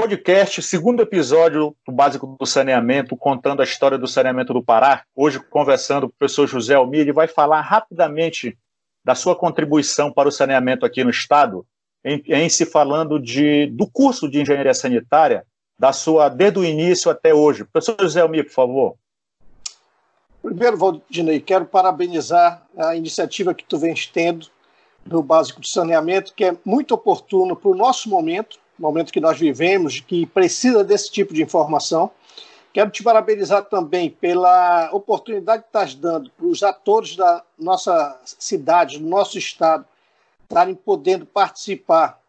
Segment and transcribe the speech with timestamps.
[0.00, 5.02] podcast, segundo episódio do Básico do Saneamento, contando a história do saneamento do Pará.
[5.12, 8.56] Hoje, conversando com o professor José Almir, ele vai falar rapidamente
[9.04, 11.66] da sua contribuição para o saneamento aqui no Estado,
[12.04, 15.44] em, em se falando de, do curso de engenharia sanitária,
[15.76, 17.64] da sua desde o início até hoje.
[17.64, 18.94] Professor José Almir, por favor.
[20.40, 24.46] Primeiro, Valdinei, quero parabenizar a iniciativa que tu vens tendo
[25.04, 29.38] do Básico do Saneamento, que é muito oportuno para o nosso momento, momento que nós
[29.38, 32.10] vivemos, que precisa desse tipo de informação.
[32.72, 38.98] Quero te parabenizar também pela oportunidade que estás dando para os atores da nossa cidade,
[38.98, 39.84] do nosso estado,
[40.42, 42.20] estarem podendo participar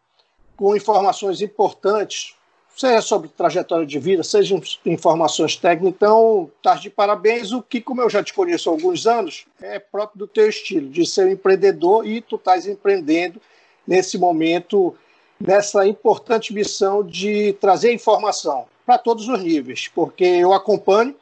[0.56, 2.36] com informações importantes,
[2.76, 5.96] seja sobre trajetória de vida, seja informações técnicas.
[5.96, 7.52] Então, estás de parabéns.
[7.52, 10.90] O que, como eu já te conheço há alguns anos, é próprio do teu estilo,
[10.90, 13.42] de ser um empreendedor e tu estás empreendendo
[13.86, 14.96] nesse momento
[15.40, 21.16] nessa importante missão de trazer informação para todos os níveis, porque eu acompanho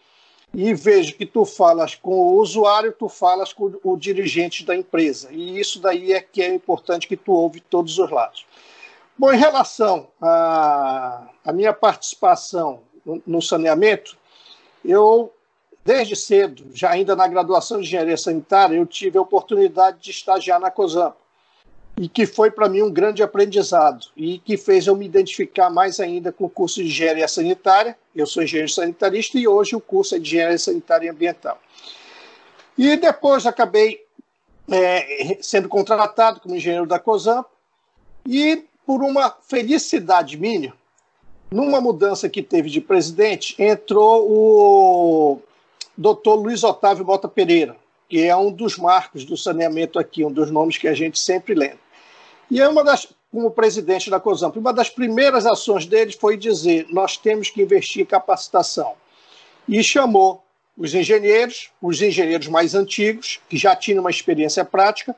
[0.54, 5.30] e vejo que tu falas com o usuário, tu falas com o dirigente da empresa,
[5.32, 8.46] e isso daí é que é importante que tu ouve todos os lados.
[9.18, 12.82] Bom, em relação à, à minha participação
[13.26, 14.18] no, saneamento,
[14.84, 15.34] eu
[15.84, 20.60] desde cedo, já ainda na graduação de engenharia sanitária, eu tive a oportunidade de estagiar
[20.60, 21.27] na COSAMPA
[21.98, 26.00] e que foi para mim um grande aprendizado e que fez eu me identificar mais
[26.00, 27.98] ainda com o curso de engenharia sanitária.
[28.16, 31.60] Eu sou engenheiro sanitarista e hoje o curso é de engenharia sanitária e ambiental.
[32.78, 34.06] E depois acabei
[34.70, 37.44] é, sendo contratado como engenheiro da COSAM
[38.28, 40.74] e por uma felicidade minha,
[41.50, 45.42] numa mudança que teve de presidente, entrou o
[45.98, 47.76] doutor Luiz Otávio Bota Pereira,
[48.08, 51.56] que é um dos marcos do saneamento aqui, um dos nomes que a gente sempre
[51.56, 51.87] lembra.
[52.50, 56.88] E é uma das, como presidente da COSAMP, uma das primeiras ações dele foi dizer:
[56.90, 58.94] nós temos que investir em capacitação.
[59.68, 60.44] E chamou
[60.78, 65.16] os engenheiros, os engenheiros mais antigos, que já tinham uma experiência prática,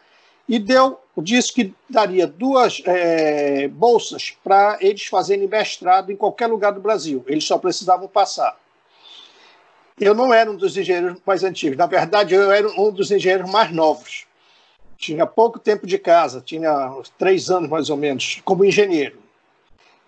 [0.47, 6.71] e deu, disse que daria duas é, bolsas para eles fazerem mestrado em qualquer lugar
[6.71, 7.23] do Brasil.
[7.27, 8.57] Eles só precisavam passar.
[9.99, 13.51] Eu não era um dos engenheiros mais antigos, na verdade, eu era um dos engenheiros
[13.51, 14.28] mais novos
[14.99, 19.17] tinha pouco tempo de casa, tinha três anos mais ou menos, como engenheiro.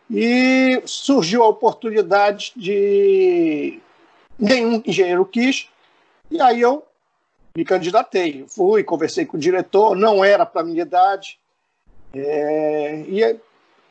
[0.10, 3.80] E surgiu a oportunidade de.
[4.38, 5.70] Nenhum engenheiro quis,
[6.30, 6.84] e aí eu
[7.56, 8.44] me candidatei.
[8.50, 11.40] Fui, conversei com o diretor, não era para minha idade.
[12.14, 13.06] É...
[13.08, 13.40] e,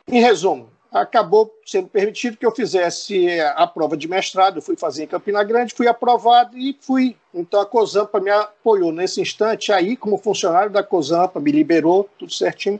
[0.07, 4.57] em resumo, acabou sendo permitido que eu fizesse a prova de mestrado.
[4.57, 7.15] Eu fui fazer em Campina Grande, fui aprovado e fui.
[7.33, 9.71] Então a COSAMPA me apoiou nesse instante.
[9.71, 12.79] Aí, como funcionário da COSAMPA, me liberou, tudo certinho.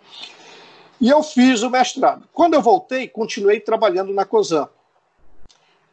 [0.99, 2.27] E eu fiz o mestrado.
[2.33, 4.81] Quando eu voltei, continuei trabalhando na COSAMPA.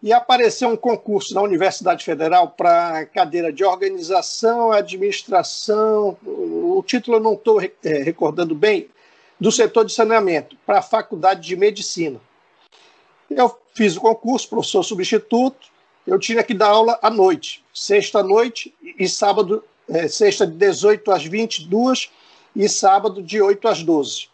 [0.01, 6.17] E apareceu um concurso na Universidade Federal para cadeira de organização, administração.
[6.25, 7.69] O título eu não estou é,
[8.03, 8.89] recordando bem,
[9.41, 12.21] do setor de saneamento para a Faculdade de Medicina.
[13.31, 15.69] Eu fiz o concurso, professor substituto,
[16.07, 21.25] eu tinha que dar aula à noite, sexta-noite e sábado, é, sexta de 18 às
[21.25, 22.11] 22
[22.57, 24.29] e sábado de 8 às 12.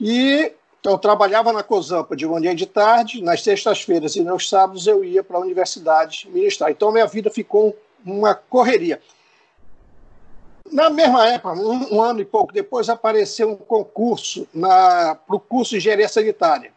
[0.00, 0.52] E
[0.82, 4.88] então, eu trabalhava na COSAMPA de manhã e de tarde, nas sextas-feiras e nos sábados
[4.88, 6.72] eu ia para a universidade ministrar.
[6.72, 9.00] Então, minha vida ficou uma correria.
[10.70, 15.70] Na mesma época, um, um, ano e pouco depois, apareceu um concurso para o curso
[15.70, 16.72] de engenharia sanitária.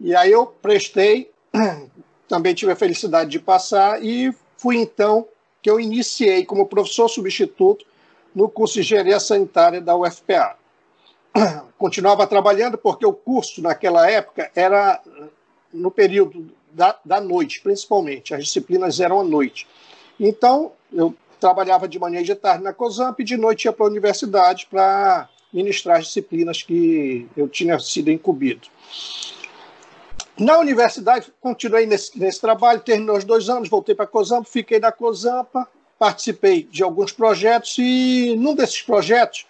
[0.00, 1.30] E aí eu prestei,
[2.28, 5.26] também tive a felicidade de passar, e fui então
[5.62, 7.84] que eu iniciei como professor substituto
[8.34, 10.56] no curso de engenharia sanitária da UFPA.
[11.78, 15.00] Continuava trabalhando porque o curso naquela época era
[15.72, 19.66] no período da, da noite, principalmente, as disciplinas eram à noite.
[20.18, 23.86] Então, eu trabalhava de manhã e de tarde na COSAMP e de noite ia para
[23.86, 28.68] a universidade para ministrar as disciplinas que eu tinha sido incumbido.
[30.38, 34.78] Na universidade, continuei nesse, nesse trabalho, terminou os dois anos, voltei para a COSAMP, fiquei
[34.78, 35.66] na COSAMPA,
[35.98, 39.46] participei de alguns projetos e num desses projetos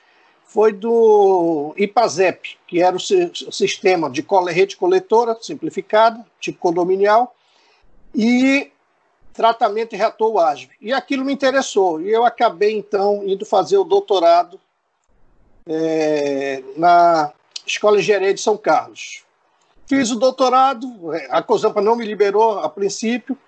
[0.48, 7.36] foi do IPAZEP, que era o sistema de rede coletora simplificada, tipo condominial,
[8.14, 8.72] e
[9.38, 10.68] tratamento e reator ágil.
[10.80, 12.02] E aquilo me interessou.
[12.02, 14.58] E eu acabei, então, indo fazer o doutorado
[15.64, 17.32] é, na
[17.64, 19.22] Escola de Engenharia de São Carlos.
[19.86, 20.88] Fiz o doutorado,
[21.30, 23.38] a COSAMPA não me liberou a princípio,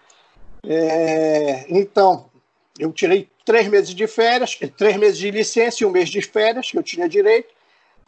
[0.64, 2.30] é, então
[2.78, 6.70] eu tirei três meses de férias, três meses de licença e um mês de férias,
[6.70, 7.52] que eu tinha direito,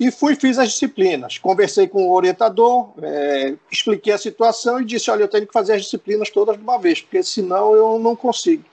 [0.02, 1.38] e fui fiz as disciplinas.
[1.38, 5.75] Conversei com o orientador, é, expliquei a situação e disse: olha, eu tenho que fazer
[5.75, 8.64] as disciplinas todas de uma vez, porque senão eu não consigo.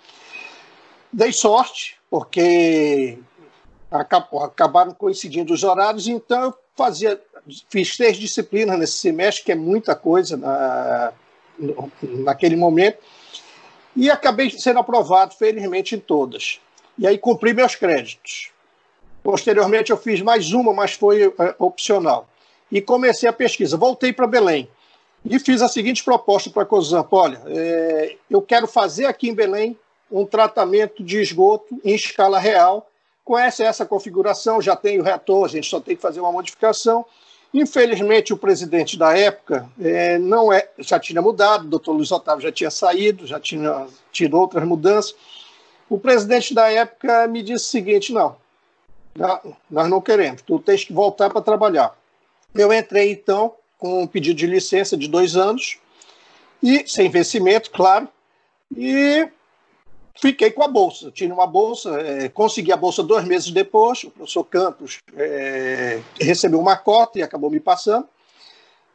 [1.13, 3.19] Dei sorte, porque
[3.91, 7.21] acabaram coincidindo os horários, então eu fazia,
[7.69, 11.13] fiz três disciplinas nesse semestre, que é muita coisa na,
[12.01, 12.97] naquele momento,
[13.95, 16.59] e acabei sendo aprovado, felizmente, em todas.
[16.97, 18.51] E aí cumpri meus créditos.
[19.23, 22.27] Posteriormente, eu fiz mais uma, mas foi é, opcional.
[22.71, 23.77] E comecei a pesquisa.
[23.77, 24.69] Voltei para Belém
[25.25, 29.33] e fiz a seguinte proposta para a COSAMP: olha, é, eu quero fazer aqui em
[29.33, 29.77] Belém
[30.11, 32.89] um tratamento de esgoto em escala real.
[33.23, 37.05] Conhece essa configuração, já tem o reator, a gente só tem que fazer uma modificação.
[37.53, 42.43] Infelizmente, o presidente da época é, não é, já tinha mudado, o doutor Luiz Otávio
[42.43, 45.15] já tinha saído, já tinha tido outras mudanças.
[45.89, 48.35] O presidente da época me disse o seguinte: não,
[49.69, 51.95] nós não queremos, tu tens que voltar para trabalhar.
[52.55, 55.77] Eu entrei, então, com um pedido de licença de dois anos,
[56.61, 58.07] e sem vencimento, claro,
[58.75, 59.27] e
[60.19, 61.11] fiquei com a bolsa.
[61.11, 64.03] Tinha uma bolsa, é, consegui a bolsa dois meses depois.
[64.03, 68.07] O professor Campos é, recebeu uma cota e acabou me passando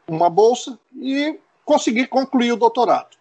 [0.06, 3.16] uma bolsa e consegui concluir o doutorado.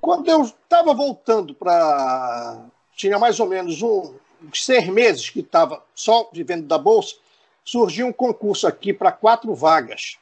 [0.00, 2.64] Quando eu estava voltando para.
[2.94, 4.14] Tinha mais ou menos um,
[4.54, 7.16] seis meses que estava só vivendo da bolsa,
[7.64, 10.18] surgiu um concurso aqui para quatro vagas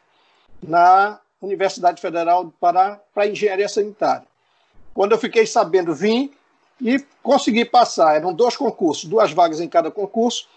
[0.63, 4.27] na Universidade Federal do Pará para engenharia sanitária.
[4.95, 6.33] Quando eu fiquei sabendo, vim
[6.81, 8.17] e consegui passar.
[8.17, 10.49] Eram dois concursos, duas vagas em cada concurso.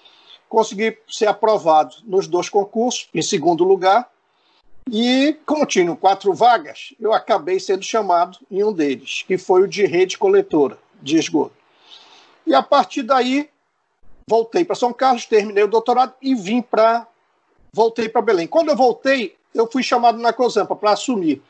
[0.48, 4.10] Consegui ser aprovado nos dois concursos, em segundo lugar.
[4.90, 9.68] E, como tinham quatro vagas, eu acabei sendo chamado em um deles, que foi o
[9.68, 11.56] de rede coletora de esgoto.
[12.46, 13.50] E a partir daí,
[14.28, 17.08] voltei para São Carlos, terminei o doutorado e vim para.
[17.72, 18.48] Voltei para Belém.
[18.48, 21.42] Quando eu voltei, eu fui chamado na COSAMPA para assumir.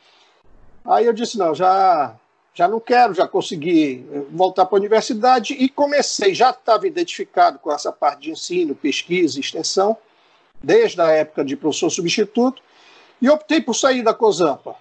[0.86, 2.16] Aí eu disse: não, já,
[2.54, 6.34] já não quero, já consegui voltar para a universidade e comecei.
[6.34, 9.98] Já estava identificado com essa parte de ensino, pesquisa extensão,
[10.62, 12.62] desde a época de professor substituto,
[13.22, 14.76] e optei por sair da COSAMPA.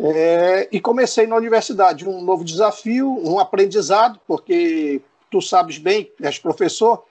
[0.00, 6.38] É, e comecei na universidade um novo desafio, um aprendizado, porque tu sabes bem, és
[6.38, 7.04] professor,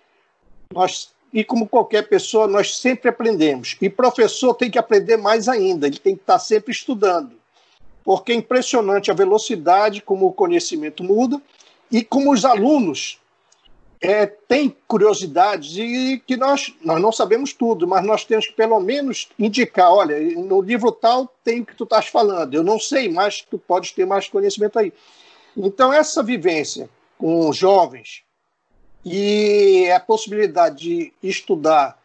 [0.73, 3.75] nós, e como qualquer pessoa, nós sempre aprendemos.
[3.81, 7.35] E professor tem que aprender mais ainda, ele tem que estar sempre estudando.
[8.03, 11.41] Porque é impressionante a velocidade como o conhecimento muda
[11.91, 13.19] e como os alunos
[13.99, 18.79] é, têm curiosidades e que nós, nós não sabemos tudo, mas nós temos que pelo
[18.79, 23.09] menos indicar, olha, no livro tal tem o que tu estás falando, eu não sei,
[23.09, 24.93] mas tu podes ter mais conhecimento aí.
[25.55, 28.23] Então, essa vivência com jovens
[29.05, 31.97] e a possibilidade de estudar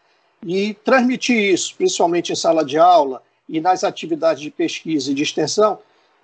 [0.44, 5.22] e transmitir isso, principalmente em sala de aula e nas atividades de pesquisa e de
[5.22, 5.78] extensão,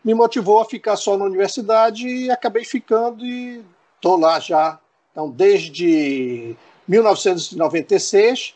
[0.05, 3.63] me motivou a ficar só na universidade e acabei ficando e
[3.97, 4.79] estou lá já,
[5.13, 6.57] então, desde
[6.87, 8.55] 1996.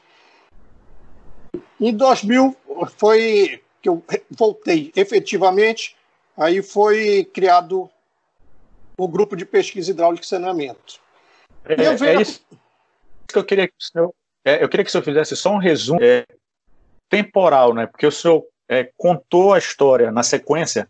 [1.81, 2.56] Em 2000
[2.96, 5.96] foi que eu voltei efetivamente,
[6.37, 7.90] aí foi criado
[9.05, 11.01] o grupo de pesquisa hidráulica e saneamento.
[11.65, 12.05] É, vejo...
[12.05, 12.41] é isso
[13.33, 14.15] que eu queria que o senhor,
[14.45, 16.27] é, eu queria que o senhor fizesse só um resumo é,
[17.09, 17.87] temporal, né?
[17.87, 20.89] Porque o senhor é, contou a história na sequência,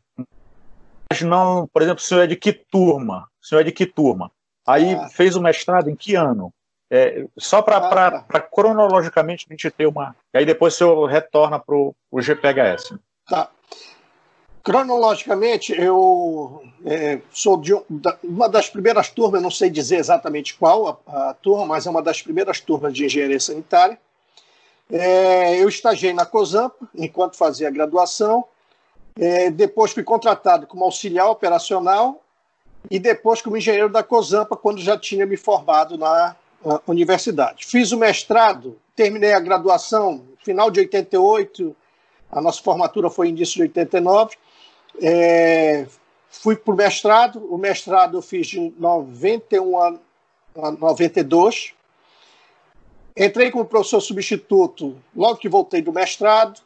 [1.11, 3.29] mas não, por exemplo, o senhor é de que turma?
[3.41, 4.31] O senhor é de que turma?
[4.67, 5.09] Aí ah.
[5.09, 6.53] fez o mestrado em que ano?
[6.91, 8.41] É, só para ah, tá.
[8.41, 10.15] cronologicamente a gente ter uma.
[10.35, 12.95] E aí depois o senhor retorna para o GPHS.
[13.27, 13.51] Tá.
[14.63, 17.83] Cronologicamente, eu é, sou de um,
[18.23, 22.01] uma das primeiras turmas, não sei dizer exatamente qual a, a turma, mas é uma
[22.01, 23.99] das primeiras turmas de engenharia sanitária.
[24.89, 28.45] É, eu estagiei na COSAMP enquanto fazia a graduação.
[29.19, 32.23] É, depois fui contratado como auxiliar operacional
[32.89, 37.67] e depois como engenheiro da COSAMPA quando já tinha me formado na, na universidade.
[37.67, 41.75] Fiz o mestrado, terminei a graduação final de 88,
[42.31, 44.37] a nossa formatura foi início de 89
[45.01, 45.87] é,
[46.31, 49.99] fui para o mestrado, o mestrado eu fiz de 91 a
[50.79, 51.75] 92.
[53.17, 56.61] Entrei como professor substituto logo que voltei do mestrado,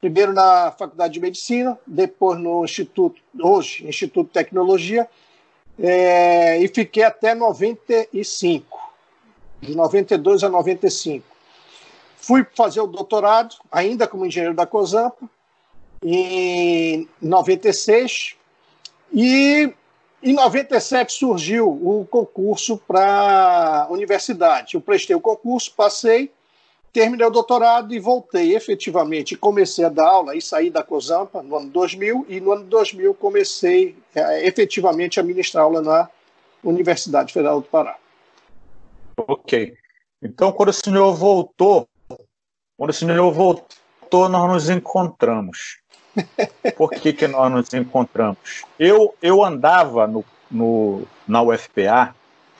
[0.00, 5.08] primeiro na Faculdade de Medicina, depois no Instituto, hoje, Instituto de Tecnologia,
[5.78, 8.78] é, e fiquei até 95,
[9.60, 11.24] de 92 a 95.
[12.16, 15.28] Fui fazer o doutorado, ainda como engenheiro da COSAMPA,
[16.02, 18.36] em 96
[19.12, 19.72] e
[20.22, 24.74] em 97 surgiu o concurso para universidade.
[24.74, 26.32] Eu prestei o concurso, passei
[26.92, 29.36] terminei o doutorado e voltei efetivamente.
[29.36, 33.14] Comecei a dar aula e saí da COSAMPA no ano 2000, e no ano 2000
[33.14, 36.08] comecei é, efetivamente a ministrar aula na
[36.62, 37.96] Universidade Federal do Pará.
[39.16, 39.74] Ok.
[40.22, 41.88] Então, quando o senhor voltou,
[42.76, 45.78] quando o senhor voltou, nós nos encontramos.
[46.76, 48.38] Por que, que nós nos encontramos?
[48.78, 52.14] Eu, eu andava no, no, na UFPA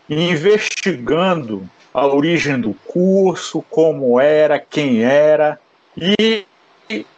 [0.09, 5.59] investigando a origem do curso, como era, quem era,
[5.97, 6.47] e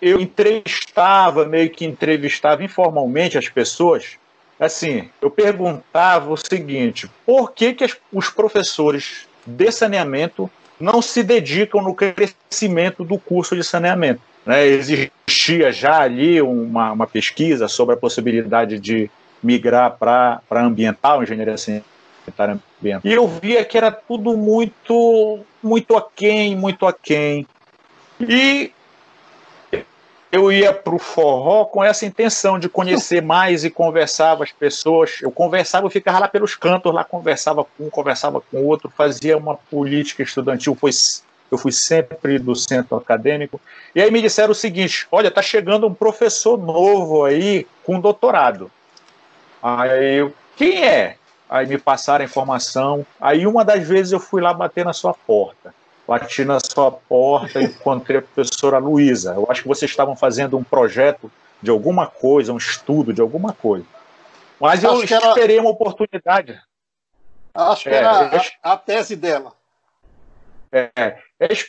[0.00, 4.18] eu entrevistava, meio que entrevistava informalmente as pessoas.
[4.58, 11.82] Assim, eu perguntava o seguinte: por que, que os professores de saneamento não se dedicam
[11.82, 14.20] no crescimento do curso de saneamento?
[14.44, 14.66] Né?
[14.66, 19.10] Existia já ali uma, uma pesquisa sobre a possibilidade de
[19.42, 23.10] migrar para ambiental, engenharia sanitária ambiental.
[23.10, 27.46] E eu via que era tudo muito, muito aquém, muito aquém.
[28.20, 28.72] E
[30.32, 34.52] eu ia para o forró com essa intenção de conhecer mais e conversar com as
[34.52, 35.18] pessoas.
[35.20, 39.36] Eu conversava, eu ficava lá pelos cantos, lá conversava com um, conversava com outro, fazia
[39.36, 40.90] uma política estudantil, foi,
[41.50, 43.60] eu fui sempre do centro acadêmico.
[43.94, 48.70] E aí me disseram o seguinte: olha, está chegando um professor novo aí com doutorado.
[49.62, 51.16] Aí eu, quem é?
[51.48, 53.04] Aí me passaram a informação.
[53.20, 55.74] Aí uma das vezes eu fui lá bater na sua porta.
[56.06, 59.34] Bati na sua porta e encontrei a professora Luísa.
[59.34, 61.30] Eu acho que vocês estavam fazendo um projeto
[61.62, 63.84] de alguma coisa, um estudo de alguma coisa.
[64.58, 65.62] Mas eu esperei era...
[65.62, 66.60] uma oportunidade.
[67.54, 69.52] Acho que é, era a, a, tese dela.
[70.72, 71.18] É,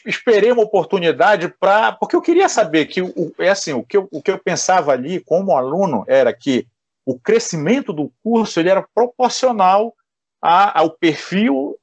[0.05, 1.93] esperei uma oportunidade para.
[1.93, 4.91] Porque eu queria saber que o, é assim, o que, eu, o que eu pensava
[4.91, 6.67] ali como aluno era que
[7.05, 9.95] o crescimento do curso ele era proporcional
[10.41, 11.77] a, ao perfil,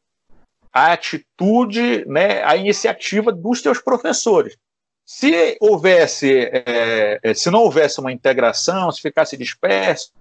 [0.72, 4.56] à atitude, né, à iniciativa dos seus professores.
[5.04, 10.12] Se houvesse, é, é, se não houvesse uma integração, se ficasse disperso,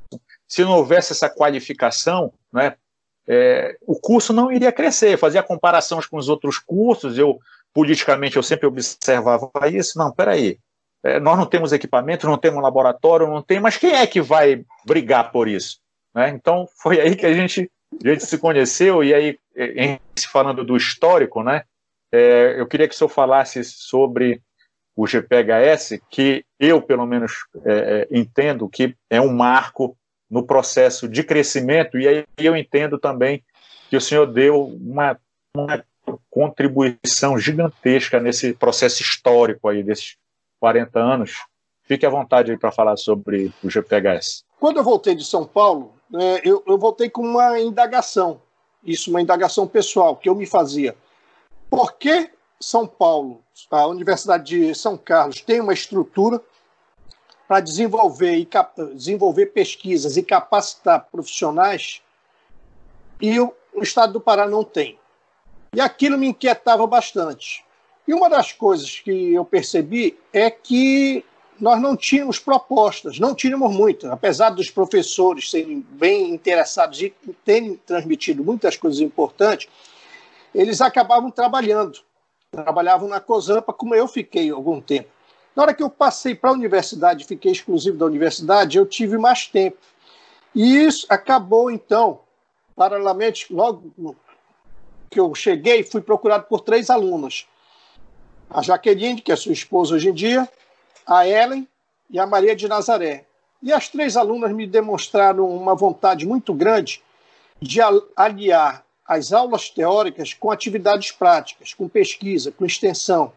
[0.47, 2.75] se não houvesse essa qualificação, né,
[3.27, 5.17] é, o curso não iria crescer.
[5.17, 7.37] Fazia comparações com os outros cursos, eu
[7.73, 9.97] politicamente eu sempre observava isso.
[9.97, 10.57] Não, peraí,
[11.03, 14.65] é, nós não temos equipamento, não temos laboratório, não tem, mas quem é que vai
[14.85, 15.79] brigar por isso?
[16.13, 16.29] Né?
[16.29, 17.69] Então foi aí que a gente,
[18.03, 19.99] a gente se conheceu, e aí, em,
[20.31, 21.63] falando do histórico, né,
[22.11, 24.41] é, eu queria que o senhor falasse sobre
[24.95, 27.31] o GPHS, que eu, pelo menos,
[27.63, 29.95] é, é, entendo que é um marco
[30.29, 33.43] no processo de crescimento, e aí eu entendo também
[33.89, 35.17] que o senhor deu uma,
[35.55, 35.85] uma
[36.29, 40.17] contribuição gigantesca nesse processo histórico aí desses
[40.59, 41.45] 40 anos.
[41.83, 44.43] Fique à vontade aí para falar sobre o GPHS.
[44.59, 48.41] Quando eu voltei de São Paulo, é, eu, eu voltei com uma indagação,
[48.83, 50.95] isso, uma indagação pessoal que eu me fazia.
[51.69, 56.41] Por que São Paulo, a Universidade de São Carlos, tem uma estrutura
[57.47, 58.47] para desenvolver, e
[58.93, 62.01] desenvolver pesquisas e capacitar profissionais
[63.21, 64.99] e o, o Estado do Pará não tem?
[65.73, 67.63] E aquilo me inquietava bastante.
[68.07, 71.23] E uma das coisas que eu percebi é que
[71.59, 77.75] nós não tínhamos propostas, não tínhamos muito, apesar dos professores serem bem interessados e terem
[77.85, 79.67] transmitido muitas coisas importantes,
[80.53, 81.99] eles acabavam trabalhando,
[82.51, 85.09] trabalhavam na COSAMPA, como eu fiquei algum tempo.
[85.55, 89.47] Na hora que eu passei para a universidade, fiquei exclusivo da universidade, eu tive mais
[89.47, 89.77] tempo.
[90.53, 92.19] E isso acabou, então,
[92.75, 94.15] paralelamente, logo
[95.09, 97.47] que eu cheguei, fui procurado por três alunas
[98.49, 100.47] a Jaqueline, que é sua esposa hoje em dia,
[101.05, 101.67] a Ellen
[102.09, 103.25] e a Maria de Nazaré.
[103.61, 107.01] E as três alunas me demonstraram uma vontade muito grande
[107.61, 107.79] de
[108.15, 113.33] aliar as aulas teóricas com atividades práticas, com pesquisa, com extensão.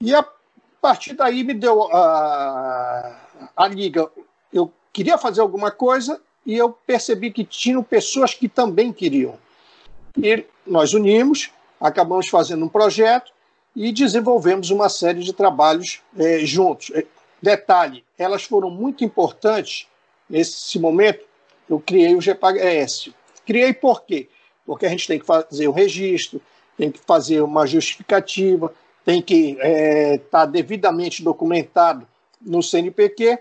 [0.00, 0.24] E a
[0.80, 3.20] partir daí me deu a,
[3.56, 4.10] a liga.
[4.52, 9.38] Eu queria fazer alguma coisa e eu percebi que tinham pessoas que também queriam.
[10.16, 11.50] E nós unimos,
[11.80, 13.32] acabamos fazendo um projeto
[13.74, 16.90] e desenvolvemos uma série de trabalhos é, juntos.
[16.94, 17.04] É,
[17.40, 19.86] detalhe, elas foram muito importantes
[20.28, 21.24] nesse momento.
[21.68, 23.10] Eu criei o GPAS.
[23.46, 24.28] Criei por quê?
[24.66, 26.40] Porque a gente tem que fazer o registro,
[26.76, 28.72] tem que fazer uma justificativa,
[29.04, 32.06] tem que estar é, tá devidamente documentado
[32.40, 33.38] no CNPq.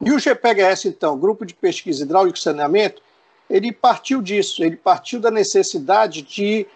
[0.00, 3.02] E o GPHS, então, Grupo de Pesquisa Hidráulico e Saneamento,
[3.48, 6.66] ele partiu disso, ele partiu da necessidade de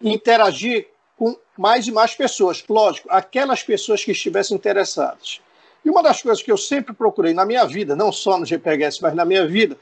[0.00, 2.64] interagir com mais e mais pessoas.
[2.68, 5.40] Lógico, aquelas pessoas que estivessem interessadas.
[5.84, 9.00] E uma das coisas que eu sempre procurei na minha vida, não só no GPHS,
[9.00, 9.76] mas na minha vida,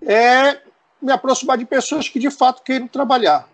[0.00, 0.60] é
[1.02, 3.48] me aproximar de pessoas que de fato queiram trabalhar.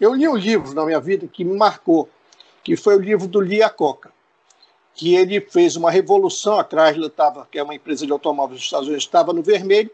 [0.00, 2.08] Eu li um livro na minha vida que me marcou,
[2.64, 4.10] que foi o livro do Lia Coca,
[4.94, 8.64] que ele fez uma revolução, a Chrysler estava, que é uma empresa de automóveis dos
[8.64, 9.90] Estados Unidos, estava no vermelho,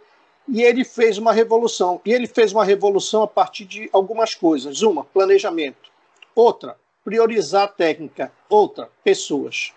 [0.49, 2.01] e ele fez uma revolução.
[2.05, 4.83] E ele fez uma revolução a partir de algumas coisas.
[4.83, 5.91] Uma, planejamento.
[6.35, 8.33] Outra, priorizar a técnica.
[8.49, 9.73] Outra, pessoas.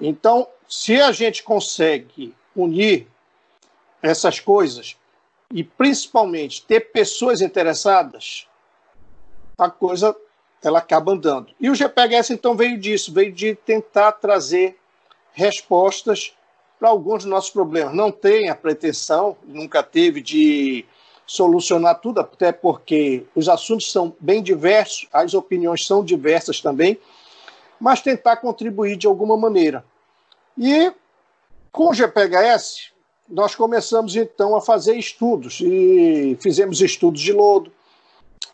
[0.00, 3.06] Então, se a gente consegue unir
[4.02, 4.96] essas coisas
[5.52, 8.48] e principalmente ter pessoas interessadas,
[9.58, 10.16] a coisa
[10.62, 11.52] ela acaba andando.
[11.60, 14.78] E o GPHS então veio disso, veio de tentar trazer
[15.32, 16.34] respostas
[16.80, 17.94] para alguns dos nossos problemas.
[17.94, 20.86] Não tem a pretensão, nunca teve, de
[21.26, 26.98] solucionar tudo, até porque os assuntos são bem diversos, as opiniões são diversas também,
[27.78, 29.84] mas tentar contribuir de alguma maneira.
[30.58, 30.90] E
[31.70, 32.90] com o GPHS,
[33.28, 37.70] nós começamos então a fazer estudos, e fizemos estudos de lodo,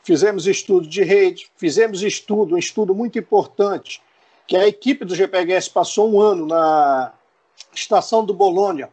[0.02, 4.02] fizemos estudo de rede, fizemos estudo, um estudo muito importante,
[4.46, 7.12] que a equipe do GPHS passou um ano na
[7.74, 8.90] estação do Bolônia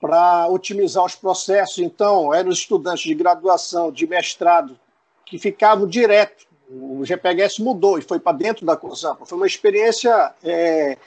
[0.00, 1.78] para otimizar os processos.
[1.78, 4.78] Então, eram estudantes de graduação, de mestrado,
[5.24, 6.46] que ficavam direto.
[6.70, 9.26] O GPHS mudou e foi para dentro da COSAMPA.
[9.26, 10.98] Foi uma experiência é,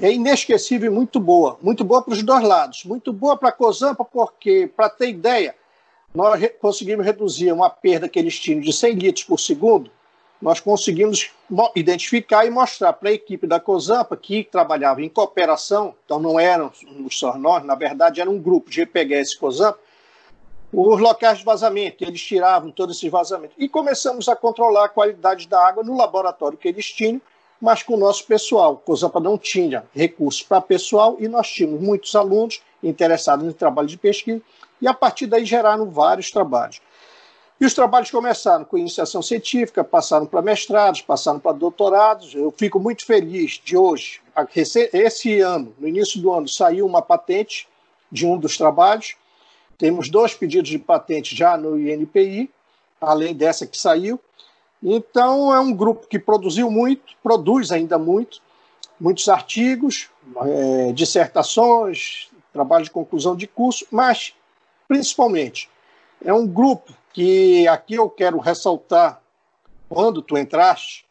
[0.00, 1.58] é inesquecível e muito boa.
[1.60, 2.84] Muito boa para os dois lados.
[2.84, 5.54] Muito boa para a COSAMPA, porque, para ter ideia,
[6.14, 9.90] nós conseguimos reduzir uma perda que eles tinham de 100 litros por segundo
[10.44, 11.30] nós conseguimos
[11.74, 16.70] identificar e mostrar para a equipe da COSAMPA, que trabalhava em cooperação, então não eram
[17.10, 19.78] só nós, na verdade era um grupo, GPGS COSAMPA,
[20.70, 23.56] os locais de vazamento, eles tiravam todos esses vazamentos.
[23.58, 27.22] E começamos a controlar a qualidade da água no laboratório que eles tinham,
[27.58, 28.76] mas com o nosso pessoal.
[28.76, 33.96] COSAMPA não tinha recursos para pessoal e nós tínhamos muitos alunos interessados em trabalho de
[33.96, 34.42] pesquisa,
[34.78, 36.82] e a partir daí geraram vários trabalhos.
[37.60, 42.34] E os trabalhos começaram com iniciação científica, passaram para mestrados, passaram para doutorados.
[42.34, 44.20] Eu fico muito feliz de hoje,
[44.92, 47.68] esse ano, no início do ano, saiu uma patente
[48.10, 49.16] de um dos trabalhos.
[49.78, 52.50] Temos dois pedidos de patente já no INPI,
[53.00, 54.18] além dessa que saiu.
[54.82, 58.42] Então, é um grupo que produziu muito, produz ainda muito,
[59.00, 60.10] muitos artigos,
[60.42, 64.34] é, dissertações, trabalho de conclusão de curso, mas,
[64.86, 65.70] principalmente,
[66.24, 69.22] é um grupo que aqui eu quero ressaltar,
[69.88, 71.06] quando tu entraste,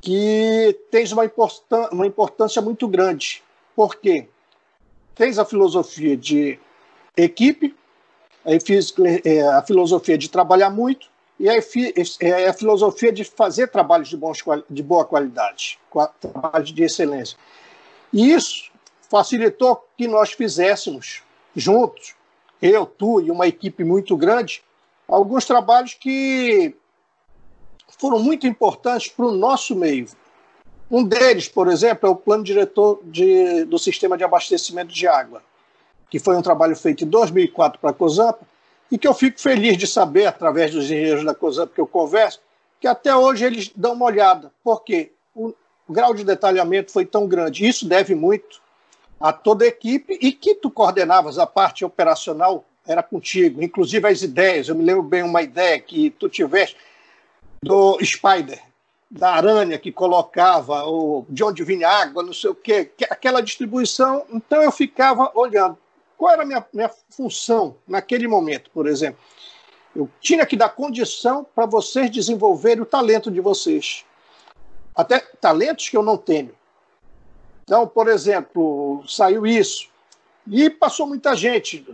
[0.00, 3.42] que tens uma, importância, uma importância muito grande.
[3.76, 4.28] Por quê?
[5.14, 6.58] Tens a filosofia de
[7.16, 7.74] equipe,
[9.24, 11.06] é, a filosofia de trabalhar muito
[11.38, 15.78] e é, a filosofia de fazer trabalhos de, bons, de boa qualidade,
[16.20, 17.38] trabalhos de excelência.
[18.12, 18.72] E isso
[19.08, 21.22] facilitou que nós fizéssemos
[21.54, 22.16] juntos,
[22.60, 24.62] eu, tu e uma equipe muito grande,
[25.12, 26.74] alguns trabalhos que
[27.98, 30.06] foram muito importantes para o nosso meio.
[30.90, 35.42] Um deles, por exemplo, é o plano diretor de, do sistema de abastecimento de água,
[36.10, 38.40] que foi um trabalho feito em 2004 para a COSAMPA
[38.90, 42.40] e que eu fico feliz de saber, através dos engenheiros da COSAMPA que eu converso,
[42.80, 45.54] que até hoje eles dão uma olhada, porque o
[45.88, 47.66] grau de detalhamento foi tão grande.
[47.66, 48.60] Isso deve muito
[49.20, 53.62] a toda a equipe e que tu coordenavas a parte operacional era contigo.
[53.62, 56.76] Inclusive as ideias, eu me lembro bem uma ideia que tu tiveste
[57.62, 58.60] do Spider,
[59.10, 64.24] da aranha que colocava, ou de onde vinha água, não sei o quê, aquela distribuição.
[64.32, 65.78] Então eu ficava olhando.
[66.16, 69.20] Qual era a minha, minha função naquele momento, por exemplo?
[69.94, 74.04] Eu tinha que dar condição para vocês desenvolverem o talento de vocês.
[74.94, 76.54] Até talentos que eu não tenho.
[77.64, 79.88] Então, por exemplo, saiu isso.
[80.46, 81.84] E passou muita gente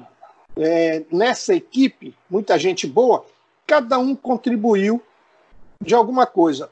[0.59, 3.25] é, nessa equipe, muita gente boa,
[3.67, 5.01] cada um contribuiu
[5.81, 6.71] de alguma coisa.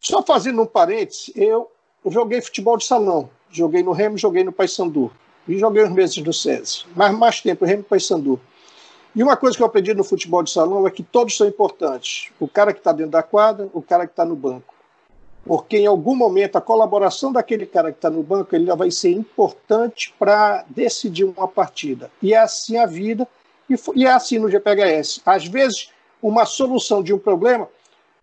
[0.00, 1.70] Só fazendo um parênteses, eu
[2.06, 5.10] joguei futebol de salão, joguei no Remo, joguei no Paysandu,
[5.46, 8.40] e joguei uns meses no SESI, mas mais tempo, Remo e Paysandu.
[9.16, 12.30] E uma coisa que eu aprendi no futebol de salão é que todos são importantes.
[12.38, 14.77] O cara que está dentro da quadra, o cara que está no banco
[15.48, 19.12] porque em algum momento a colaboração daquele cara que está no banco ele vai ser
[19.12, 22.10] importante para decidir uma partida.
[22.22, 23.26] E é assim a vida,
[23.96, 25.22] e, é assim no GPHS.
[25.24, 25.90] Às vezes,
[26.22, 27.66] uma solução de um problema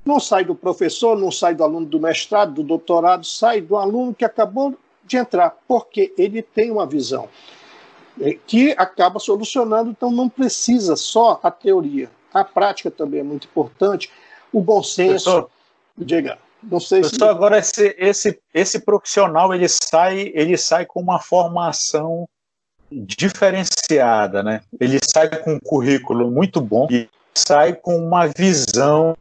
[0.05, 4.13] não sai do professor, não sai do aluno do mestrado, do doutorado, sai do aluno
[4.13, 7.27] que acabou de entrar, porque ele tem uma visão
[8.21, 12.11] é, que acaba solucionando, então não precisa só a teoria.
[12.31, 14.11] A prática também é muito importante,
[14.53, 15.31] o bom senso.
[15.31, 15.49] Professor,
[15.97, 16.44] Diga.
[16.63, 17.23] Não sei se...
[17.23, 22.27] agora esse, esse, esse profissional ele sai, ele sai com uma formação
[22.91, 24.61] diferenciada, né?
[24.79, 29.15] Ele sai com um currículo muito bom e sai com uma visão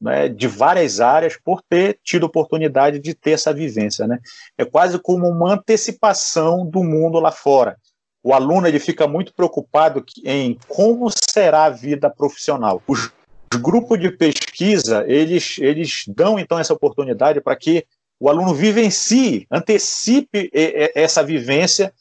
[0.00, 4.06] né, de várias áreas por ter tido oportunidade de ter essa vivência.
[4.06, 4.18] Né?
[4.56, 7.76] É quase como uma antecipação do mundo lá fora.
[8.22, 12.82] O aluno ele fica muito preocupado em como será a vida profissional.
[13.52, 17.84] Os grupos de pesquisa eles, eles dão então essa oportunidade para que
[18.20, 20.50] o aluno vivencie, antecipe
[20.94, 21.92] essa vivência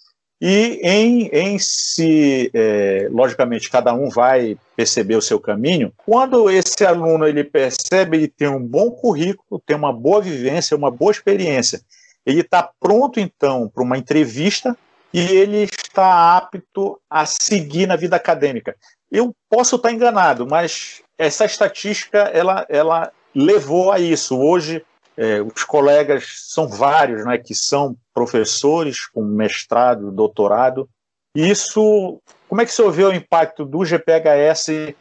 [0.41, 5.91] e em, em se, é, logicamente, cada um vai perceber o seu caminho.
[5.97, 10.91] Quando esse aluno ele percebe, ele tem um bom currículo, tem uma boa vivência, uma
[10.91, 11.81] boa experiência,
[12.25, 14.77] ele está pronto então para uma entrevista
[15.13, 18.75] e ele está apto a seguir na vida acadêmica.
[19.11, 24.39] Eu posso estar enganado, mas essa estatística ela, ela levou a isso.
[24.39, 24.83] Hoje
[25.17, 30.89] é, os colegas são vários, né, que são professores com mestrado, doutorado.
[31.35, 34.95] Isso, como é que você vê o impacto do GPHS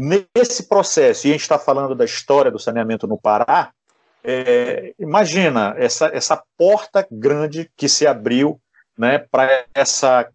[0.00, 1.26] nesse processo?
[1.26, 3.70] E a gente está falando da história do saneamento no Pará.
[4.24, 8.58] É, imagina essa, essa porta grande que se abriu
[8.96, 10.26] né, para essa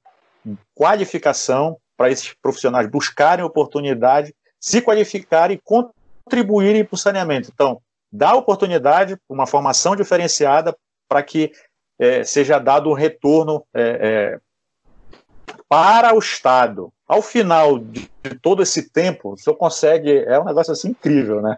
[0.75, 7.51] qualificação, para esses profissionais buscarem oportunidade, se qualificarem e contribuírem para o saneamento.
[7.53, 10.73] Então, dá oportunidade, uma formação diferenciada
[11.05, 11.51] para que
[11.99, 16.93] é, seja dado um retorno é, é, para o Estado.
[17.05, 21.41] Ao final de, de, todo esse tempo, o senhor consegue, é um negócio assim incrível,
[21.41, 21.57] né?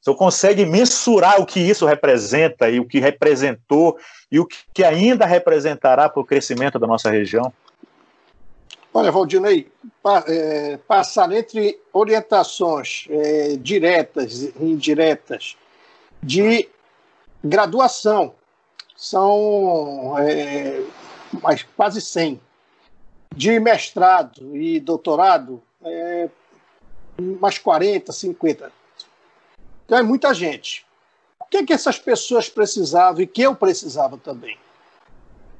[0.00, 3.98] O senhor consegue mensurar o que isso representa e o que representou
[4.32, 7.52] e o que ainda representará para o crescimento da nossa região?
[8.96, 9.70] Olha, Valdinei,
[10.02, 15.54] pa, é, passar entre orientações é, diretas e indiretas
[16.22, 16.66] de
[17.44, 18.34] graduação.
[18.96, 20.82] São é,
[21.42, 22.40] mais, quase 100.
[23.34, 26.30] De mestrado e doutorado, é,
[27.38, 28.72] mais 40, 50.
[29.84, 30.86] Então é muita gente.
[31.38, 34.56] O que, é que essas pessoas precisavam e que eu precisava também?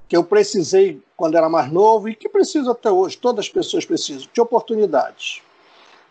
[0.09, 3.85] Que eu precisei quando era mais novo e que preciso até hoje, todas as pessoas
[3.85, 5.43] precisam, de oportunidades.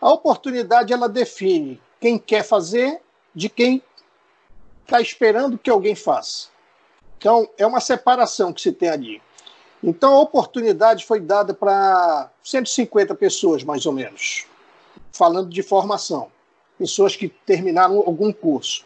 [0.00, 3.00] A oportunidade ela define quem quer fazer
[3.34, 3.82] de quem
[4.84, 6.48] está esperando que alguém faça.
[7.18, 9.22] Então, é uma separação que se tem ali.
[9.82, 14.46] Então, a oportunidade foi dada para 150 pessoas, mais ou menos,
[15.12, 16.30] falando de formação,
[16.78, 18.84] pessoas que terminaram algum curso.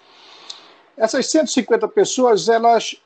[0.97, 2.97] Essas 150 pessoas, elas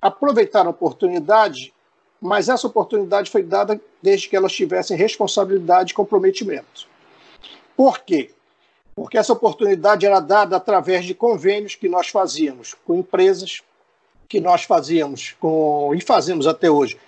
[0.00, 1.72] aproveitaram a oportunidade,
[2.20, 6.88] mas essa oportunidade foi dada desde que elas tivessem responsabilidade e comprometimento.
[7.76, 8.30] Por quê?
[9.00, 13.62] porque essa oportunidade era dada através de convênios que nós fazíamos com empresas,
[14.28, 16.98] que nós fazíamos com, e fazemos até hoje,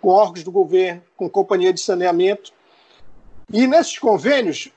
[0.00, 2.52] com órgãos do governo, com companhia de saneamento.
[3.52, 4.70] E nesses convênios,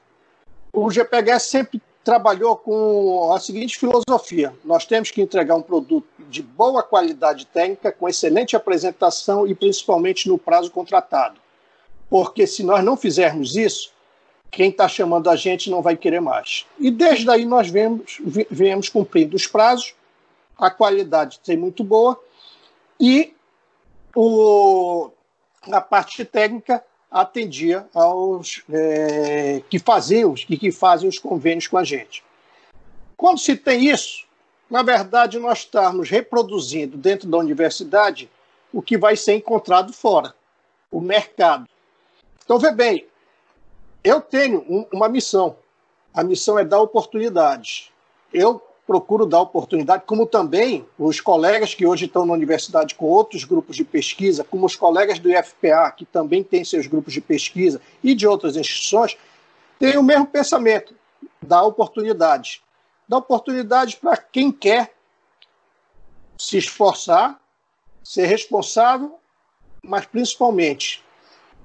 [0.73, 6.41] o GPHS sempre trabalhou com a seguinte filosofia: nós temos que entregar um produto de
[6.41, 11.39] boa qualidade técnica, com excelente apresentação e principalmente no prazo contratado.
[12.09, 13.91] Porque se nós não fizermos isso,
[14.51, 16.65] quem está chamando a gente não vai querer mais.
[16.77, 18.19] E desde aí nós vemos,
[18.51, 19.95] viemos cumprindo os prazos,
[20.57, 22.19] a qualidade tem muito boa
[22.99, 23.33] e
[24.15, 25.09] o,
[25.71, 31.83] a parte técnica atendia aos é, que faziam e que fazem os convênios com a
[31.83, 32.23] gente.
[33.15, 34.25] Quando se tem isso,
[34.67, 38.27] na verdade nós estamos reproduzindo dentro da universidade
[38.73, 40.33] o que vai ser encontrado fora,
[40.89, 41.69] o mercado.
[42.43, 43.05] Então, vê bem,
[44.03, 45.55] eu tenho um, uma missão.
[46.11, 47.91] A missão é dar oportunidades.
[48.33, 53.43] Eu procuro dar oportunidade, como também os colegas que hoje estão na universidade com outros
[53.45, 57.79] grupos de pesquisa, como os colegas do IFPA, que também têm seus grupos de pesquisa,
[58.03, 59.17] e de outras instituições,
[59.79, 60.93] têm o mesmo pensamento,
[61.41, 62.61] dar oportunidades.
[63.07, 64.93] Dar oportunidades para quem quer
[66.37, 67.39] se esforçar,
[68.03, 69.17] ser responsável,
[69.81, 71.03] mas principalmente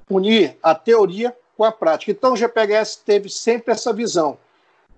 [0.09, 2.13] unir a teoria com a prática.
[2.13, 4.39] Então, o GPHS teve sempre essa visão.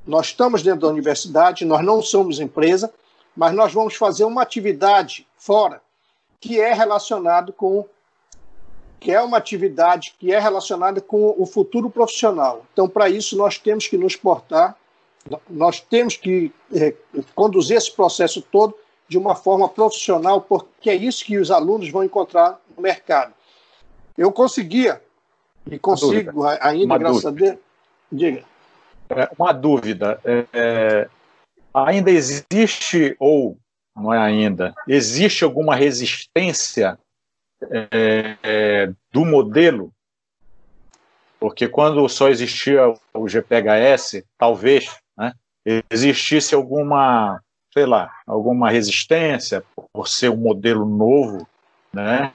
[0.07, 2.93] Nós estamos dentro da universidade, nós não somos empresa,
[3.37, 5.81] mas nós vamos fazer uma atividade fora
[6.41, 7.87] que é relacionado com
[8.99, 12.67] que é uma atividade que é relacionada com o futuro profissional.
[12.73, 14.77] Então, para isso, nós temos que nos portar,
[15.49, 16.95] nós temos que é,
[17.35, 18.75] conduzir esse processo todo
[19.09, 23.33] de uma forma profissional, porque é isso que os alunos vão encontrar no mercado.
[24.19, 25.03] Eu conseguia
[25.71, 27.47] e consigo ainda, uma graças dúvida.
[27.47, 27.59] a Deus.
[28.13, 28.45] Diga.
[29.11, 30.21] É, uma dúvida.
[30.25, 31.09] É, é,
[31.75, 33.59] ainda existe, ou
[33.95, 36.99] não é ainda, existe alguma resistência
[37.71, 39.93] é, é do modelo?
[41.39, 42.83] Porque quando só existia
[43.15, 45.33] o GPHS, talvez, né,
[45.91, 47.43] existisse alguma,
[47.73, 51.49] sei lá, alguma resistência por ser um modelo novo,
[51.93, 52.31] né?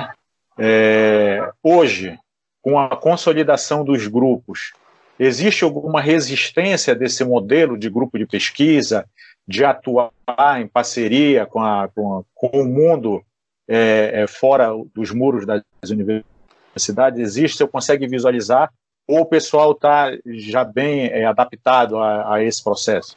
[0.57, 2.17] É, hoje,
[2.61, 4.73] com a consolidação dos grupos,
[5.19, 9.05] existe alguma resistência desse modelo de grupo de pesquisa,
[9.47, 10.11] de atuar
[10.59, 13.23] em parceria com, a, com, a, com o mundo
[13.67, 17.19] é, é, fora dos muros das universidades?
[17.19, 17.57] Existe?
[17.57, 18.71] Você consegue visualizar?
[19.07, 23.15] Ou o pessoal está já bem é, adaptado a, a, esse processo?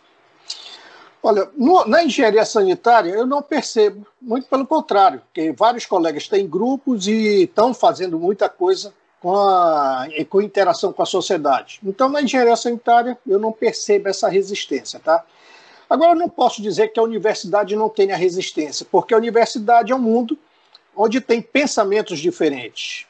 [1.23, 6.47] Olha, no, na engenharia sanitária eu não percebo, muito pelo contrário, que vários colegas têm
[6.47, 11.81] grupos e estão fazendo muita coisa com a com interação com a sociedade.
[11.85, 15.25] Então, na engenharia sanitária, eu não percebo essa resistência, tá?
[15.91, 19.97] Agora, eu não posso dizer que a universidade não tenha resistência, porque a universidade é
[19.97, 20.39] um mundo
[20.95, 23.07] onde tem pensamentos diferentes.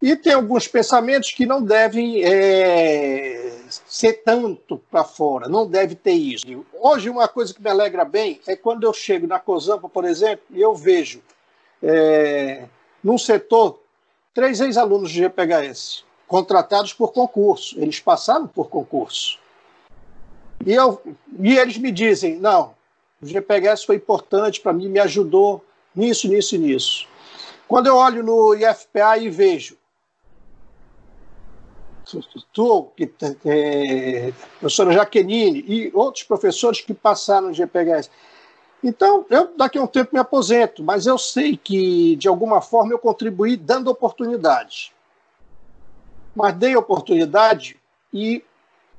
[0.00, 3.52] E tem alguns pensamentos que não devem é,
[3.86, 6.64] ser tanto para fora, não deve ter isso.
[6.72, 10.44] Hoje, uma coisa que me alegra bem é quando eu chego na COSAMPA, por exemplo,
[10.50, 11.20] e eu vejo
[11.82, 12.64] é,
[13.02, 13.80] num setor
[14.38, 17.74] três ex-alunos de GPHS, contratados por concurso.
[17.76, 19.36] Eles passaram por concurso.
[20.64, 21.02] E, eu,
[21.40, 22.72] e eles me dizem: não,
[23.20, 27.08] o GPHS foi importante para mim, me ajudou nisso, nisso e nisso.
[27.66, 29.76] Quando eu olho no IFPA e vejo
[32.52, 33.12] tu, que,
[33.44, 38.08] é, professora Jaqueline e outros professores que passaram no GPHS,
[38.82, 42.92] então, eu daqui a um tempo me aposento, mas eu sei que, de alguma forma,
[42.92, 44.92] eu contribuí dando oportunidade.
[46.34, 47.76] Mas dei oportunidade
[48.12, 48.44] e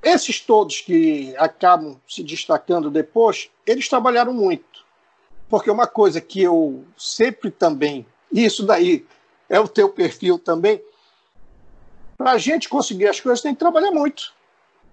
[0.03, 4.85] esses todos que acabam se destacando depois, eles trabalharam muito.
[5.47, 9.05] Porque uma coisa que eu sempre também, e isso daí
[9.49, 10.81] é o teu perfil também,
[12.17, 14.33] para a gente conseguir as coisas tem que trabalhar muito.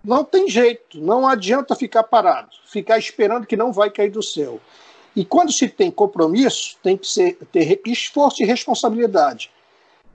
[0.07, 4.61] Não tem jeito, não adianta ficar parado, ficar esperando que não vai cair do céu.
[5.17, 9.51] E quando se tem compromisso, tem que ser, ter esforço e responsabilidade.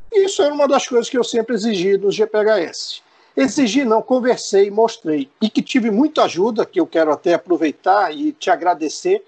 [0.09, 3.01] Isso era uma das coisas que eu sempre exigi no GPHS.
[3.35, 5.29] Exigi, não, conversei, mostrei.
[5.41, 9.25] E que tive muita ajuda, que eu quero até aproveitar e te agradecer,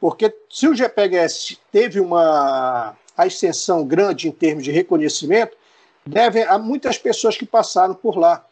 [0.00, 5.54] porque se o GPHS teve uma ascensão grande em termos de reconhecimento,
[6.06, 8.45] deve a muitas pessoas que passaram por lá.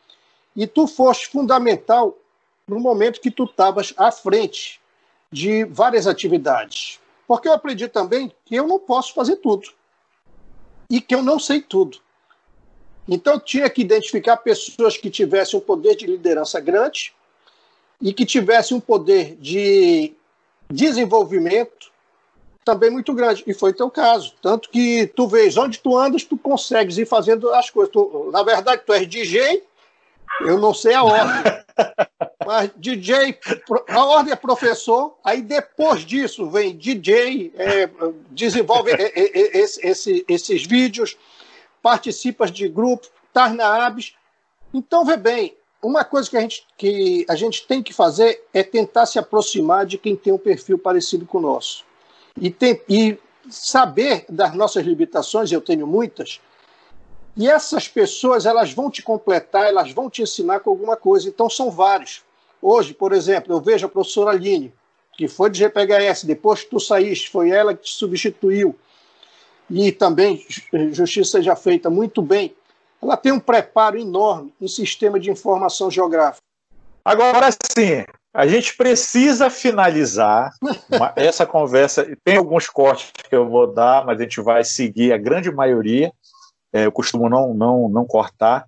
[0.56, 2.16] E tu foste fundamental
[2.66, 4.80] no momento que tu estavas à frente
[5.30, 7.00] de várias atividades.
[7.26, 9.68] Porque eu aprendi também que eu não posso fazer tudo.
[10.88, 11.98] E que eu não sei tudo.
[13.08, 17.12] Então, tinha que identificar pessoas que tivessem um poder de liderança grande
[18.00, 20.14] e que tivessem um poder de
[20.70, 21.92] desenvolvimento
[22.64, 23.44] também muito grande.
[23.46, 24.34] E foi teu caso.
[24.40, 27.92] Tanto que tu vês onde tu andas, tu consegues ir fazendo as coisas.
[27.92, 29.62] Tu, na verdade, tu és DJ,
[30.40, 31.64] eu não sei a ordem.
[32.46, 33.38] Mas DJ,
[33.88, 37.88] a ordem é professor, aí depois disso vem DJ, é,
[38.30, 41.16] desenvolve esse, esse, esses vídeos,
[41.82, 44.14] participa de grupo, está na ABS.
[44.72, 48.62] Então, vê bem, uma coisa que a, gente, que a gente tem que fazer é
[48.62, 51.84] tentar se aproximar de quem tem um perfil parecido com o nosso.
[52.40, 53.18] E, tem, e
[53.50, 56.40] saber das nossas limitações, eu tenho muitas,
[57.36, 61.28] e essas pessoas elas vão te completar, elas vão te ensinar com alguma coisa.
[61.28, 62.22] Então são vários.
[62.62, 64.72] Hoje, por exemplo, eu vejo a professora Aline,
[65.16, 68.74] que foi de GPHS, depois que tu saíste, foi ela que te substituiu.
[69.68, 70.46] E também,
[70.92, 72.54] justiça seja feita muito bem.
[73.02, 76.42] Ela tem um preparo enorme em sistema de informação geográfica.
[77.04, 80.52] Agora sim, a gente precisa finalizar
[80.90, 82.16] uma, essa conversa.
[82.24, 86.12] Tem alguns cortes que eu vou dar, mas a gente vai seguir a grande maioria
[86.74, 88.66] é, eu costumo não, não, não cortar.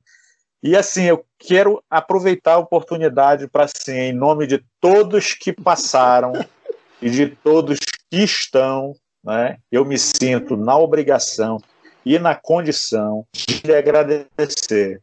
[0.62, 6.32] E assim, eu quero aproveitar a oportunidade para, assim, em nome de todos que passaram
[7.02, 11.60] e de todos que estão, né, eu me sinto na obrigação
[12.04, 15.02] e na condição de lhe agradecer.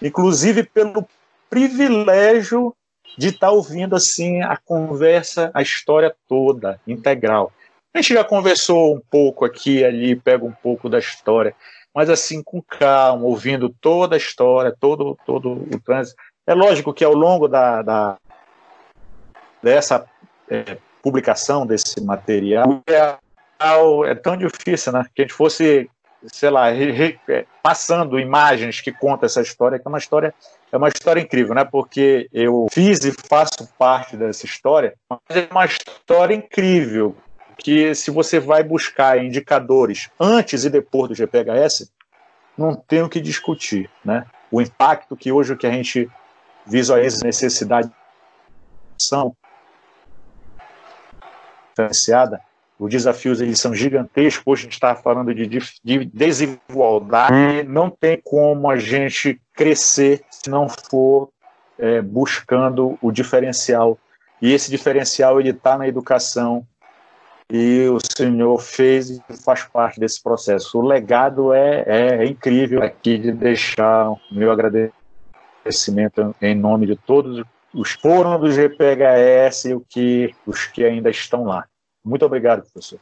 [0.00, 1.06] Inclusive pelo
[1.50, 2.74] privilégio
[3.18, 7.52] de estar tá ouvindo assim a conversa, a história toda, integral.
[7.94, 11.54] A gente já conversou um pouco aqui ali, pega um pouco da história,
[11.94, 16.16] mas assim, com calma, ouvindo toda a história, todo, todo o trânsito.
[16.46, 18.16] É lógico que ao longo da, da
[19.62, 20.06] dessa
[20.48, 23.16] é, publicação desse material é,
[24.10, 25.04] é, tão difícil, né?
[25.14, 25.88] Que a gente fosse,
[26.26, 30.34] sei lá, re, re, é, passando imagens que contam essa história, que é uma história
[30.72, 31.66] é uma história incrível, né?
[31.66, 37.14] Porque eu fiz e faço parte dessa história, mas é uma história incrível
[37.58, 41.90] que se você vai buscar indicadores antes e depois do GPHS,
[42.56, 44.26] não tem o que discutir, né?
[44.50, 46.10] O impacto que hoje que a gente
[46.66, 47.90] visualiza necessidade
[49.02, 49.36] formação
[51.70, 52.40] diferenciada,
[52.78, 54.42] os desafios eles são gigantescos.
[54.46, 60.24] Hoje a gente está falando de, de, desigualdade e não tem como a gente crescer
[60.30, 61.30] se não for
[61.78, 63.98] é, buscando o diferencial.
[64.40, 66.66] E esse diferencial ele está na educação
[67.54, 70.78] e o senhor fez e faz parte desse processo.
[70.78, 76.96] O legado é, é, é incrível aqui de deixar o meu agradecimento em nome de
[76.96, 81.66] todos os foram do GPHS e o que, os que ainda estão lá.
[82.02, 82.98] Muito obrigado, professor.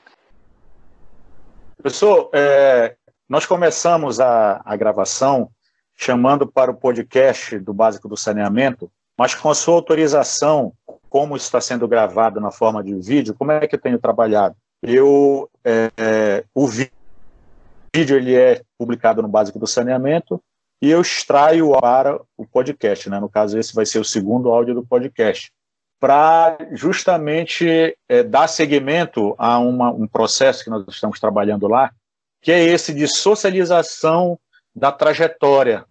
[1.76, 2.96] Professor, é,
[3.28, 5.48] nós começamos a, a gravação
[5.96, 10.72] chamando para o podcast do Básico do Saneamento, mas com a sua autorização,
[11.10, 14.56] como está sendo gravado na forma de vídeo, como é que eu tenho trabalhado?
[14.82, 20.42] Eu, é, é, o vídeo ele é publicado no Básico do Saneamento
[20.80, 23.20] e eu extraio para o podcast, né?
[23.20, 25.52] No caso, esse vai ser o segundo áudio do podcast
[26.00, 31.90] para justamente é, dar seguimento a uma, um processo que nós estamos trabalhando lá,
[32.40, 34.40] que é esse de socialização
[34.74, 35.84] da trajetória,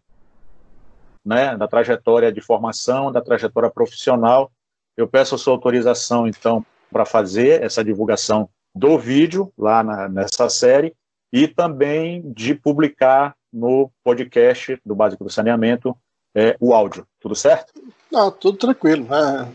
[1.29, 4.51] né, da trajetória de formação, da trajetória profissional.
[4.97, 10.49] Eu peço a sua autorização, então, para fazer essa divulgação do vídeo lá na, nessa
[10.49, 10.95] série
[11.31, 15.95] e também de publicar no podcast do Básico do Saneamento
[16.35, 17.05] é, o áudio.
[17.19, 17.73] Tudo certo?
[18.11, 19.07] Não, tudo tranquilo.
[19.13, 19.47] É,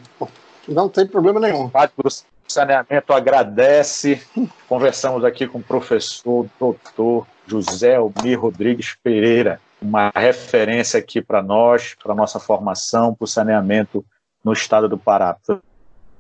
[0.69, 1.65] não tem problema nenhum.
[1.65, 2.11] O Básico do
[2.47, 4.23] Saneamento agradece.
[4.69, 11.95] Conversamos aqui com o professor doutor José Almir Rodrigues Pereira, uma referência aqui para nós,
[12.03, 14.05] para nossa formação, para o saneamento
[14.43, 15.37] no estado do Pará.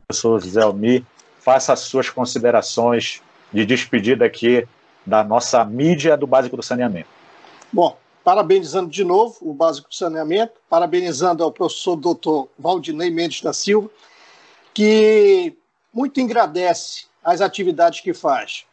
[0.06, 1.02] Professor José Almir,
[1.40, 4.68] faça as suas considerações de despedida aqui
[5.06, 7.08] da nossa mídia do Básico do Saneamento.
[7.72, 13.52] Bom, parabenizando de novo o Básico do Saneamento, parabenizando ao professor doutor Valdinei Mendes da
[13.52, 13.88] Silva,
[14.74, 15.56] que
[15.92, 18.66] muito engrandece as atividades que faz.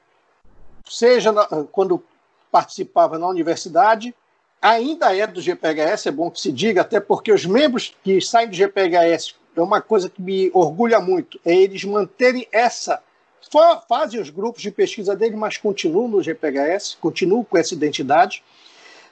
[0.86, 2.04] Seja na, quando
[2.52, 4.14] participava na universidade,
[4.62, 8.48] ainda é do GPHS, é bom que se diga, até porque os membros que saem
[8.48, 13.02] do GPHS, é uma coisa que me orgulha muito, é eles manterem essa.
[13.90, 18.44] Fazem os grupos de pesquisa dele, mas continuam no GPHS, continuam com essa identidade.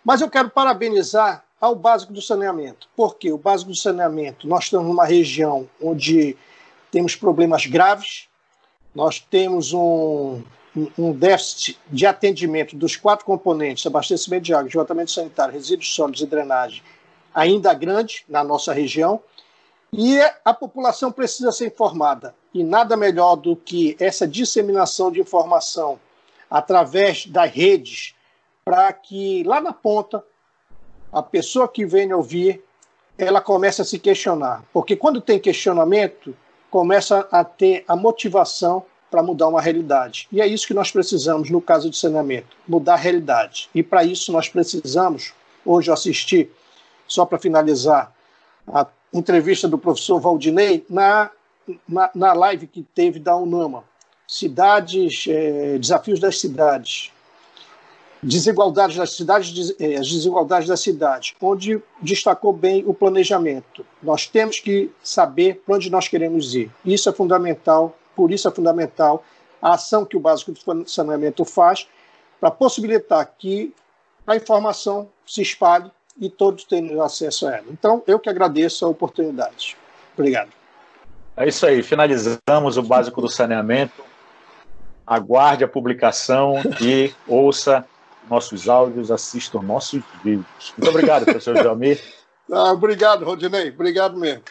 [0.06, 4.88] Mas eu quero parabenizar ao básico do saneamento, porque o básico do saneamento, nós estamos
[4.88, 6.38] numa região onde
[6.90, 8.30] temos problemas graves,
[8.96, 10.42] nós temos um,
[10.98, 16.26] um déficit de atendimento dos quatro componentes, abastecimento de água, esgotamento sanitário, resíduos sólidos e
[16.26, 16.84] drenagem,
[17.34, 19.22] ainda grande na nossa região,
[19.92, 22.36] e a população precisa ser informada.
[22.54, 26.00] E nada melhor do que essa disseminação de informação
[26.50, 28.16] através das redes,
[28.64, 30.24] para que lá na ponta
[31.12, 32.64] a pessoa que vem ouvir
[33.18, 34.64] ela comece a se questionar.
[34.72, 36.36] Porque quando tem questionamento,
[36.72, 40.28] começa a ter a motivação para mudar uma realidade.
[40.32, 43.70] E é isso que nós precisamos no caso de saneamento, mudar a realidade.
[43.74, 45.34] E para isso nós precisamos,
[45.66, 46.50] hoje eu assisti,
[47.08, 48.14] só para finalizar,
[48.68, 51.32] a entrevista do professor Valdinei na,
[51.88, 53.84] na, na live que teve da UNAMA,
[54.28, 57.12] Cidades, é, Desafios das Cidades,
[58.22, 63.86] Desigualdades das cidades, eh, as desigualdades da cidade, onde destacou bem o planejamento.
[64.04, 66.70] Nós temos que saber para onde nós queremos ir.
[66.84, 69.24] Isso é fundamental, por isso é fundamental
[69.62, 71.88] a ação que o básico do saneamento faz
[72.38, 73.74] para possibilitar que
[74.28, 77.68] a informação se espalhe e todos tenham acesso a ela.
[77.70, 79.78] Então, eu que agradeço a oportunidade.
[80.18, 80.50] Obrigado.
[81.38, 84.04] É isso aí, finalizamos o básico do saneamento.
[85.08, 87.86] Aguarde a publicação e ouça
[88.30, 90.74] nossos áudios, assistam nossos vídeos.
[90.78, 92.02] Muito obrigado, professor Jamir.
[92.52, 93.70] Ah, obrigado, Rodinei.
[93.70, 94.42] Obrigado mesmo.